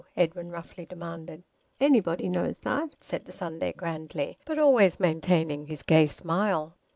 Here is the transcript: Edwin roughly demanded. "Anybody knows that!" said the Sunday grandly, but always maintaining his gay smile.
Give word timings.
Edwin 0.17 0.49
roughly 0.49 0.87
demanded. 0.87 1.43
"Anybody 1.79 2.27
knows 2.27 2.57
that!" 2.57 2.95
said 3.01 3.25
the 3.25 3.31
Sunday 3.31 3.71
grandly, 3.71 4.39
but 4.45 4.57
always 4.57 4.99
maintaining 4.99 5.67
his 5.67 5.83
gay 5.83 6.07
smile. 6.07 6.75